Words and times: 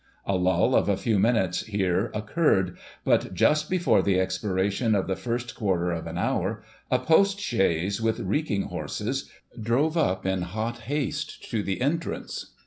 A 0.25 0.35
lull 0.35 0.73
of 0.75 0.89
a 0.89 0.97
few 0.97 1.19
minutes 1.19 1.61
here 1.63 2.09
occurred; 2.15 2.75
but, 3.05 3.35
just 3.35 3.69
before 3.69 4.01
the 4.01 4.19
expiration 4.19 4.95
of 4.95 5.05
the 5.05 5.15
first 5.15 5.53
quarter 5.53 5.91
of 5.91 6.07
an 6.07 6.17
hour, 6.17 6.63
a 6.89 6.97
post 6.97 7.39
chaise, 7.39 8.01
with 8.01 8.19
reeking 8.19 8.63
horses, 8.63 9.29
drove 9.61 9.95
up, 9.95 10.25
in 10.25 10.41
hot 10.41 10.79
haste, 10.79 11.47
to 11.51 11.61
the 11.61 11.81
entrance. 11.81 12.55